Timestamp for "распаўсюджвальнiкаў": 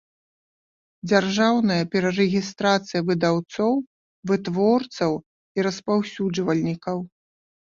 5.69-6.97